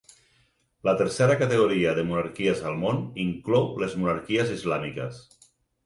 [0.89, 5.27] La tercera categoria de monarquies al món inclou les monarquies islàmiques.